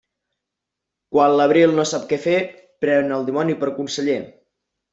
Quan 1.15 1.35
l'abril 1.41 1.75
no 1.81 1.85
sap 1.91 2.07
què 2.13 2.19
fer, 2.25 2.35
pren 2.87 3.15
el 3.19 3.29
dimoni 3.31 3.57
per 3.63 3.73
conseller. 3.79 4.21